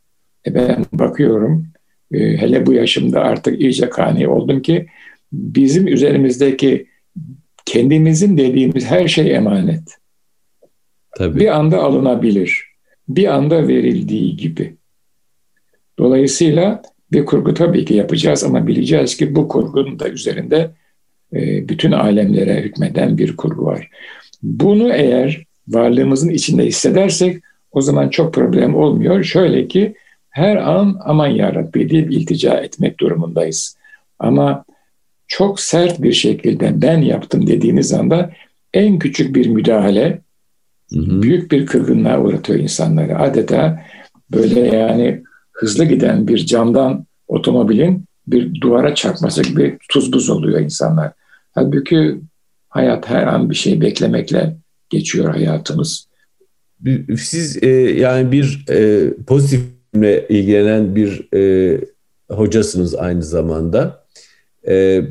[0.46, 1.66] E ben bakıyorum
[2.12, 4.86] e, hele bu yaşımda artık iyice kani oldum ki
[5.32, 6.86] bizim üzerimizdeki
[7.64, 9.96] kendimizin dediğimiz her şey emanet.
[11.16, 11.40] Tabii.
[11.40, 12.64] Bir anda alınabilir.
[13.08, 14.74] Bir anda verildiği gibi.
[15.98, 20.70] Dolayısıyla bir kurgu tabii ki yapacağız ama bileceğiz ki bu kurgunun da üzerinde
[21.32, 23.90] e, bütün alemlere hükmeden bir kurgu var.
[24.42, 29.24] Bunu eğer varlığımızın içinde hissedersek o zaman çok problem olmuyor.
[29.24, 29.94] Şöyle ki
[30.38, 33.76] her an aman yarabbi deyip iltica etmek durumundayız.
[34.18, 34.64] Ama
[35.28, 38.30] çok sert bir şekilde ben yaptım dediğiniz anda
[38.74, 40.20] en küçük bir müdahale
[40.92, 41.22] hı hı.
[41.22, 43.18] büyük bir kırgınlığa uğratıyor insanları.
[43.18, 43.84] Adeta
[44.30, 45.22] böyle yani
[45.52, 51.12] hızlı giden bir camdan otomobilin bir duvara çarpması gibi tuz buz oluyor insanlar.
[51.52, 52.20] Halbuki
[52.68, 54.56] hayat her an bir şey beklemekle
[54.90, 56.08] geçiyor hayatımız.
[57.16, 57.68] Siz e,
[58.00, 59.10] yani bir e,
[60.02, 61.80] pozitifle ilgilenen bir e,
[62.30, 64.04] hocasınız aynı zamanda.
[64.68, 65.02] E,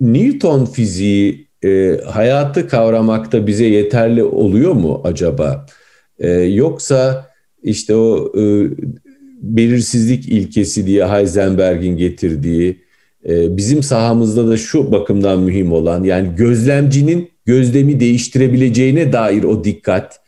[0.00, 5.66] Newton fiziği e, hayatı kavramakta bize yeterli oluyor mu acaba?
[6.18, 7.28] E, yoksa
[7.62, 8.70] işte o e,
[9.42, 12.82] belirsizlik ilkesi diye Heisenberg'in getirdiği
[13.28, 20.20] e, bizim sahamızda da şu bakımdan mühim olan yani gözlemcinin gözlemi değiştirebileceğine dair o dikkat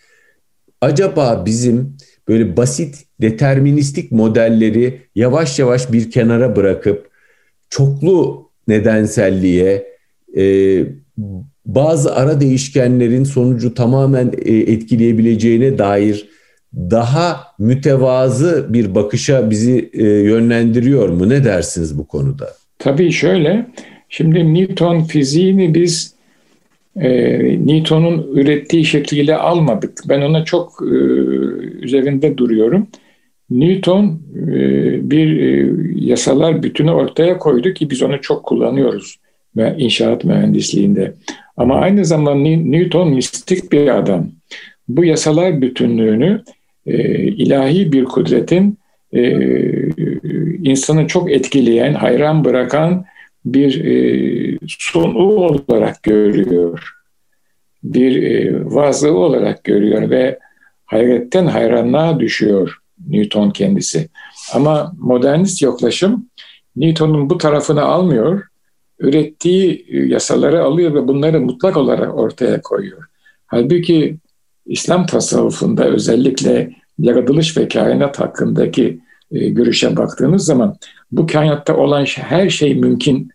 [0.80, 1.96] acaba bizim
[2.28, 7.10] böyle basit deterministik modelleri yavaş yavaş bir kenara bırakıp
[7.70, 9.86] çoklu nedenselliğe
[10.36, 10.44] e,
[11.66, 16.28] bazı ara değişkenlerin sonucu tamamen e, etkileyebileceğine dair
[16.74, 21.28] daha mütevazı bir bakışa bizi e, yönlendiriyor mu?
[21.28, 22.48] Ne dersiniz bu konuda?
[22.78, 23.66] Tabii şöyle,
[24.08, 26.14] şimdi Newton fiziğini biz
[26.96, 27.10] e,
[27.66, 29.98] Newton'un ürettiği şekliyle almadık.
[30.08, 30.94] Ben ona çok e,
[31.84, 32.88] üzerinde duruyorum.
[33.50, 39.16] Newton e, bir e, yasalar bütünü ortaya koydu ki biz onu çok kullanıyoruz
[39.56, 41.14] ve inşaat mühendisliğinde.
[41.56, 44.26] Ama aynı zamanda Newton mistik bir adam.
[44.88, 46.42] Bu yasalar bütünlüğünü
[46.86, 48.80] e, ilahi bir kudretin
[50.62, 53.04] insanı çok etkileyen, hayran bırakan
[53.44, 56.92] bir sonu olarak görüyor.
[57.84, 60.38] Bir vazı olarak görüyor ve
[60.86, 64.08] hayretten hayranlığa düşüyor Newton kendisi.
[64.54, 66.26] Ama modernist yaklaşım
[66.76, 68.42] Newton'un bu tarafını almıyor,
[68.98, 73.02] ürettiği yasaları alıyor ve bunları mutlak olarak ortaya koyuyor.
[73.46, 74.16] Halbuki
[74.66, 79.00] İslam tasavvufunda özellikle yaratılış ve kainat hakkındaki
[79.32, 80.76] e, görüşe baktığımız zaman
[81.12, 83.30] bu kainatta olan her şey mümkün.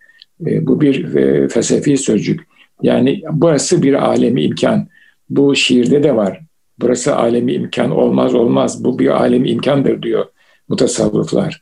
[0.45, 2.47] E, bu bir e, felsefi sözcük.
[2.81, 4.87] Yani burası bir alemi imkan.
[5.29, 6.44] Bu şiirde de var.
[6.79, 8.83] Burası alemi imkan olmaz olmaz.
[8.83, 10.25] Bu bir alemi imkandır diyor
[10.69, 11.61] mutasavvıflar.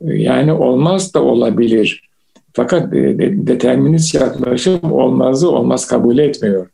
[0.00, 2.08] Yani olmaz da olabilir.
[2.52, 6.66] Fakat e, determinist yaklaşım olmazı olmaz kabul etmiyor.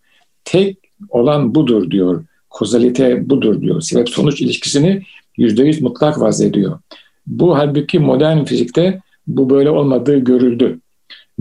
[0.45, 2.25] Tek olan budur diyor.
[2.51, 3.81] Kozalite budur diyor.
[3.81, 5.03] Sebep sonuç ilişkisini
[5.37, 6.79] yüzde yüz mutlak vaz ediyor.
[7.27, 10.79] Bu halbuki modern fizikte bu böyle olmadığı görüldü.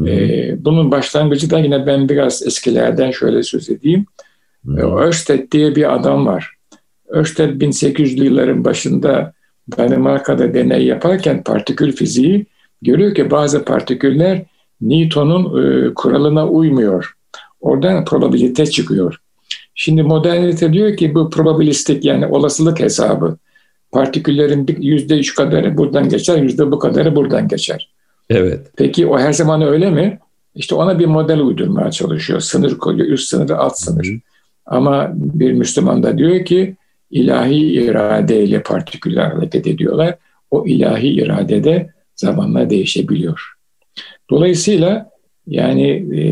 [0.07, 4.05] Ee, bunun başlangıcı da yine ben biraz eskilerden şöyle söz edeyim.
[4.77, 6.53] Ørsted diye bir adam var.
[7.15, 9.33] Ørsted 1800'lü yılların başında
[9.77, 12.45] Danimarka'da deney yaparken partikül fiziği
[12.81, 14.45] görüyor ki bazı partiküller
[14.81, 17.13] Newton'un e, kuralına uymuyor.
[17.61, 19.17] Oradan probabilite çıkıyor.
[19.75, 23.37] Şimdi modernite diyor ki bu probabilistik yani olasılık hesabı.
[23.91, 27.89] Partiküllerin yüzde üç kadarı buradan geçer, yüzde bu kadarı buradan geçer.
[28.29, 28.71] Evet.
[28.77, 30.19] Peki o her zaman öyle mi?
[30.55, 32.39] İşte ona bir model uydurmaya çalışıyor.
[32.39, 34.05] Sınır koyuyor, üst sınırı, alt sınır.
[34.05, 34.28] Hı.
[34.69, 36.75] Ama bir Müslüman da diyor ki
[37.11, 40.15] ilahi iradeyle partiküller hareket ediyorlar.
[40.51, 43.53] O ilahi iradede zamanla değişebiliyor.
[44.29, 45.09] Dolayısıyla
[45.47, 46.23] yani e,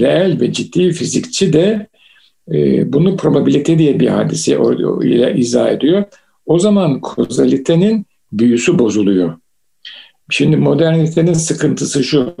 [0.00, 1.86] reel ve ciddi fizikçi de
[2.52, 4.58] e, bunu probabilite diye bir hadise
[5.02, 6.04] ile izah ediyor.
[6.46, 9.34] O zaman kozalitenin büyüsü bozuluyor.
[10.30, 12.34] Şimdi modernitenin sıkıntısı şu.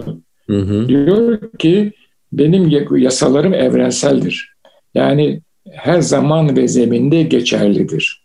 [0.46, 0.88] Hı hı.
[0.88, 1.92] Diyor ki
[2.38, 4.54] benim yasalarım evrenseldir.
[4.94, 8.24] Yani her zaman ve zeminde geçerlidir.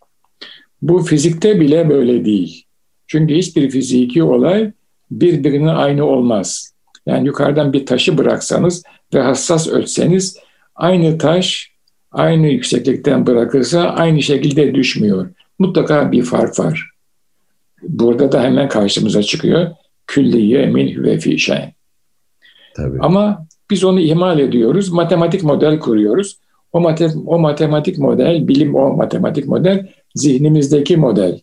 [0.82, 2.64] Bu fizikte bile böyle değil.
[3.08, 4.72] Çünkü hiçbir fiziki olay
[5.12, 6.74] birbirine aynı olmaz.
[7.06, 10.38] Yani yukarıdan bir taşı bıraksanız ve hassas ölçseniz
[10.76, 11.72] aynı taş
[12.12, 15.30] aynı yükseklikten bırakırsa aynı şekilde düşmüyor.
[15.60, 16.90] Mutlaka bir fark var.
[17.82, 19.72] Burada da hemen karşımıza çıkıyor.
[20.08, 21.74] Külliye min ve fi şey.
[23.00, 24.90] Ama biz onu ihmal ediyoruz.
[24.90, 26.40] Matematik model kuruyoruz.
[26.74, 31.40] O, mate, o matematik model, bilim o matematik model zihnimizdeki model.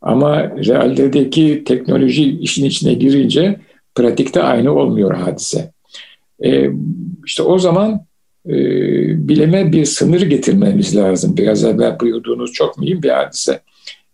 [0.00, 3.60] Ama realdeki teknoloji işin içine girince
[3.94, 5.72] pratikte aynı olmuyor hadise.
[6.44, 6.70] E,
[7.26, 8.06] işte o zaman
[8.46, 8.54] e,
[9.28, 11.36] bilime bir sınır getirmemiz lazım.
[11.36, 13.60] Biraz evvel buyurduğunuz çok mühim bir hadise.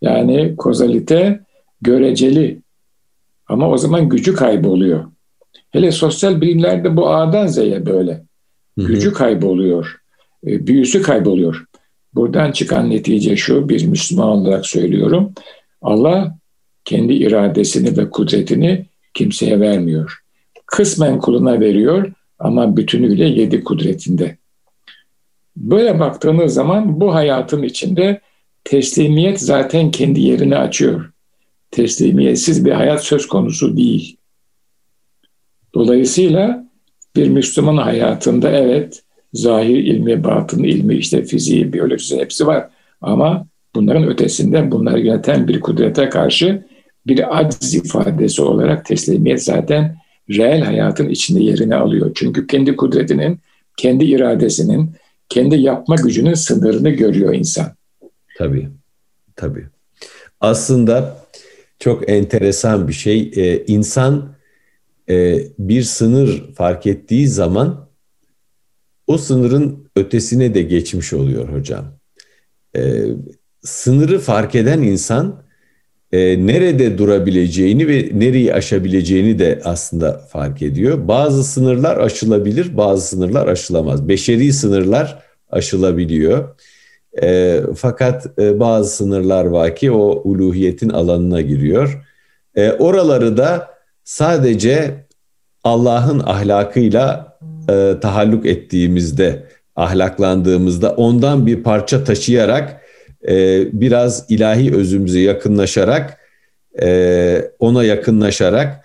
[0.02, 1.40] Yani kozalite
[1.80, 2.58] göreceli
[3.46, 5.04] ama o zaman gücü kayboluyor.
[5.74, 8.24] Hele sosyal bilimlerde bu A'dan Z'ye böyle.
[8.76, 9.96] Gücü kayboluyor,
[10.46, 11.64] e, büyüsü kayboluyor.
[12.14, 15.32] Buradan çıkan netice şu, bir Müslüman olarak söylüyorum.
[15.82, 16.38] Allah
[16.84, 20.18] kendi iradesini ve kudretini kimseye vermiyor.
[20.66, 24.36] Kısmen kuluna veriyor ama bütünüyle yedi kudretinde.
[25.56, 28.20] Böyle baktığınız zaman bu hayatın içinde
[28.64, 31.10] teslimiyet zaten kendi yerini açıyor.
[31.70, 34.16] Teslimiyetsiz bir hayat söz konusu değil.
[35.74, 36.68] Dolayısıyla
[37.16, 42.68] bir Müslüman hayatında evet zahir ilmi, batın ilmi, işte fiziği, biyolojisi hepsi var.
[43.00, 46.64] Ama bunların ötesinde bunları yöneten bir kudrete karşı
[47.06, 49.96] bir aciz ifadesi olarak teslimiyet zaten
[50.30, 52.12] reel hayatın içinde yerini alıyor.
[52.14, 53.40] Çünkü kendi kudretinin,
[53.76, 54.90] kendi iradesinin,
[55.28, 57.66] kendi yapma gücünün sınırını görüyor insan.
[58.38, 58.68] Tabii,
[59.36, 59.66] tabii.
[60.40, 61.16] Aslında
[61.78, 63.32] çok enteresan bir şey.
[63.36, 64.33] Ee, insan
[65.10, 67.88] e, bir sınır fark ettiği zaman
[69.06, 71.84] o sınırın ötesine de geçmiş oluyor hocam.
[72.76, 73.04] Ee,
[73.62, 75.42] sınırı fark eden insan
[76.12, 81.08] e, nerede durabileceğini ve nereyi aşabileceğini de aslında fark ediyor.
[81.08, 84.08] Bazı sınırlar aşılabilir, bazı sınırlar aşılamaz.
[84.08, 86.60] Beşeri sınırlar aşılabiliyor.
[87.22, 92.04] E, fakat e, bazı sınırlar var ki o uluhiyetin alanına giriyor.
[92.54, 93.73] E, oraları da
[94.04, 95.04] sadece
[95.64, 97.38] Allah'ın ahlakıyla
[97.70, 102.80] e, tahalluk ettiğimizde, ahlaklandığımızda ondan bir parça taşıyarak
[103.28, 106.18] e, biraz ilahi özümüze yakınlaşarak
[106.82, 108.84] e, ona yakınlaşarak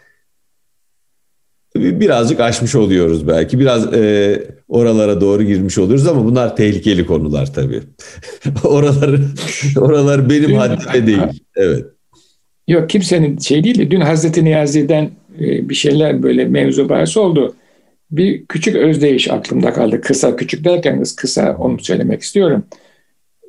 [1.75, 3.60] birazcık aşmış oluyoruz belki.
[3.60, 7.82] Biraz e, oralara doğru girmiş oluyoruz ama bunlar tehlikeli konular tabii.
[8.63, 9.19] oraları
[9.77, 11.43] oralar benim haddime değil.
[11.55, 11.86] Evet.
[12.69, 17.55] Yok kimsenin şey değil de dün Hazreti Niyazi'den e, bir şeyler böyle mevzu bahis oldu.
[18.12, 20.01] Bir küçük özdeyiş aklımda kaldı.
[20.01, 22.63] Kısa küçük derken kısa onu söylemek istiyorum.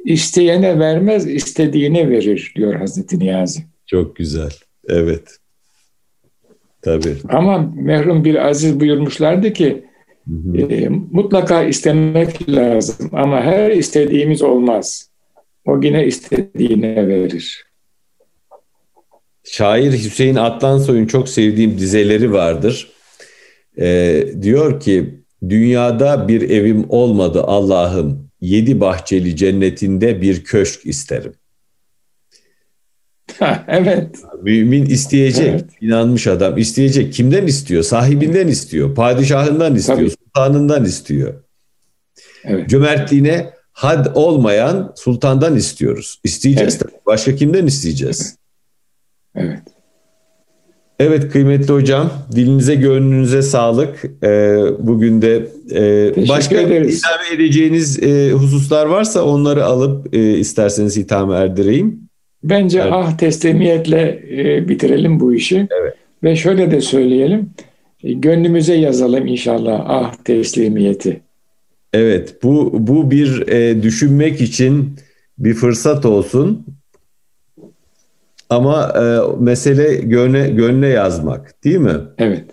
[0.04, 3.61] İsteyene vermez, istediğine verir diyor Hazreti Niyazi.
[3.87, 4.50] Çok güzel.
[4.88, 5.37] Evet.
[6.83, 7.16] Tabii.
[7.28, 9.85] Ama merhum bir aziz buyurmuşlardı ki
[10.28, 10.72] hı hı.
[10.72, 15.11] E, mutlaka istemek lazım ama her istediğimiz olmaz.
[15.64, 17.69] O yine istediğine verir.
[19.53, 22.89] Şair Hüseyin Atlansoy'un çok sevdiğim dizeleri vardır.
[23.79, 31.33] Ee, diyor ki dünyada bir evim olmadı Allah'ım yedi bahçeli cennetinde bir köşk isterim.
[33.69, 34.17] evet.
[34.43, 35.71] Mümin isteyecek, evet.
[35.81, 37.15] inanmış adam isteyecek.
[37.15, 37.83] Kimden istiyor?
[37.83, 40.11] Sahibinden istiyor, padişahından istiyor, Tabii.
[40.11, 41.35] sultanından istiyor.
[42.45, 42.69] Evet.
[42.69, 46.21] Cömertliğine had olmayan sultandan istiyoruz.
[46.25, 46.83] İsteyeceğiz evet.
[46.83, 47.01] tabii.
[47.07, 48.39] Başka kimden isteyeceğiz?
[49.35, 49.62] Evet.
[50.99, 54.05] Evet kıymetli hocam, dilinize gönlünüze sağlık.
[54.25, 57.03] Ee, bugün de e, başka ederiz.
[57.05, 62.01] ilave edeceğiniz e, hususlar varsa onları alıp e, isterseniz hitame erdireyim.
[62.45, 62.93] Bence evet.
[62.95, 65.69] ah teslimiyetle e, bitirelim bu işi.
[65.81, 65.95] Evet.
[66.23, 67.51] Ve şöyle de söyleyelim,
[68.05, 71.21] e, gönlümüze yazalım inşallah ah teslimiyeti.
[71.93, 74.97] Evet, bu bu bir e, düşünmek için
[75.38, 76.66] bir fırsat olsun.
[78.51, 79.03] Ama e,
[79.43, 81.95] mesele gönle, gönle yazmak değil mi?
[82.19, 82.45] Evet.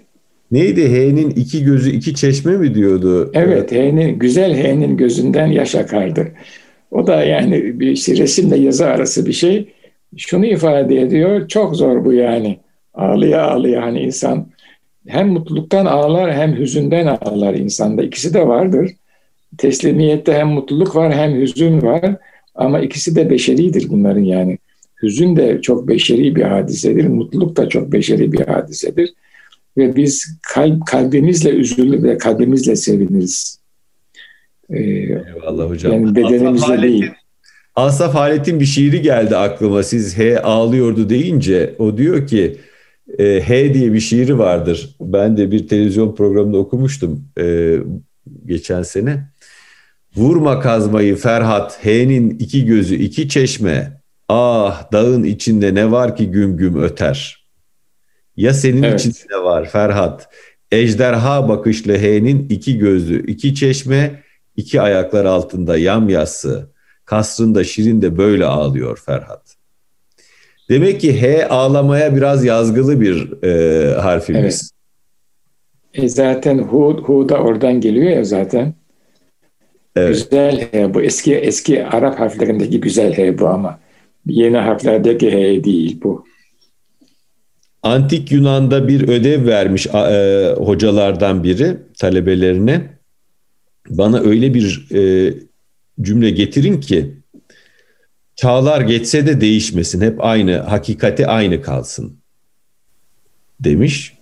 [0.51, 0.89] Neydi?
[0.89, 3.31] H'nin iki gözü iki çeşme mi diyordu?
[3.33, 6.27] Evet, H'nin güzel H'nin gözünden yaş akardı.
[6.91, 9.73] O da yani bir işte resimle yazı arası bir şey.
[10.17, 11.47] Şunu ifade ediyor.
[11.47, 12.59] Çok zor bu yani.
[12.93, 14.47] Ağlıya ağlıya hani insan
[15.07, 18.03] hem mutluluktan ağlar hem hüzünden ağlar insanda.
[18.03, 18.91] İkisi de vardır.
[19.57, 22.15] Teslimiyette hem mutluluk var hem hüzün var.
[22.55, 24.57] Ama ikisi de beşeridir bunların yani.
[25.01, 29.13] Hüzün de çok beşeri bir hadisedir, mutluluk da çok beşeri bir hadisedir.
[29.77, 33.59] Ve biz kalp, kalbimizle üzülür ve kalbimizle seviniriz.
[34.69, 35.93] Ee, Eyvallah hocam.
[35.93, 37.11] Yani bedenimizle Asaf değil.
[37.75, 39.83] Asaf Halet'in bir şiiri geldi aklıma.
[39.83, 42.57] Siz H ağlıyordu deyince o diyor ki
[43.19, 44.95] e, H diye bir şiiri vardır.
[45.01, 47.75] Ben de bir televizyon programında okumuştum e,
[48.45, 49.29] geçen sene.
[50.15, 53.96] Vurma kazmayı Ferhat, H'nin iki gözü iki çeşme,
[54.29, 57.47] Ah dağın içinde ne var ki güm güm öter.
[58.37, 58.99] Ya senin evet.
[58.99, 60.29] içinde ne var Ferhat?
[60.71, 64.23] Ejderha bakışlı H'nin iki gözü, iki çeşme,
[64.55, 66.69] iki ayaklar altında yamyassı.
[67.05, 69.55] Kasrında Şirin de böyle ağlıyor Ferhat.
[70.69, 74.71] Demek ki H ağlamaya biraz yazgılı bir e, harfimiz.
[75.95, 76.05] Evet.
[76.05, 78.73] E zaten Hu, Hu da oradan geliyor ya zaten.
[79.95, 80.09] Evet.
[80.09, 83.79] Güzel H bu eski eski Arap harflerindeki güzel H bu ama
[84.29, 86.25] yeni harflerdeki H değil bu.
[87.83, 92.97] Antik Yunan'da bir ödev vermiş e, hocalardan biri talebelerine.
[93.89, 95.33] Bana öyle bir e,
[96.01, 97.13] cümle getirin ki
[98.35, 100.01] çağlar geçse de değişmesin.
[100.01, 102.17] Hep aynı, hakikati aynı kalsın
[103.59, 104.13] demiş.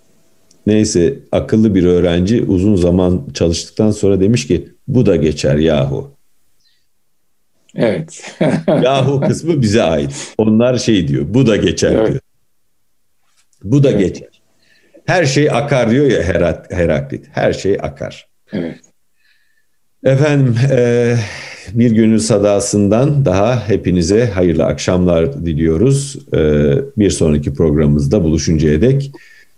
[0.66, 6.15] Neyse akıllı bir öğrenci uzun zaman çalıştıktan sonra demiş ki bu da geçer yahu.
[7.76, 8.36] Evet.
[8.82, 10.34] yahu kısmı bize ait.
[10.38, 12.08] Onlar şey diyor bu da geçer evet.
[12.08, 12.20] diyor.
[13.64, 14.00] Bu da evet.
[14.00, 14.28] geçer.
[15.06, 16.22] Her şey akar diyor ya
[16.70, 17.26] Heraklit.
[17.32, 18.28] Her şey akar.
[18.52, 18.80] Evet.
[20.04, 21.14] Efendim e,
[21.72, 26.16] bir gönül sadasından daha hepinize hayırlı akşamlar diliyoruz.
[26.34, 26.38] E,
[26.96, 29.12] bir sonraki programımızda buluşuncaya dek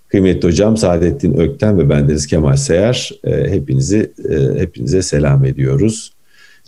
[0.09, 6.13] kıymetli hocam Saadettin Ökten ve bendeniz Kemal Seyar e, hepinizi e, hepinize selam ediyoruz.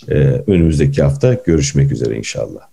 [0.08, 0.14] E,
[0.46, 2.69] önümüzdeki hafta görüşmek üzere inşallah.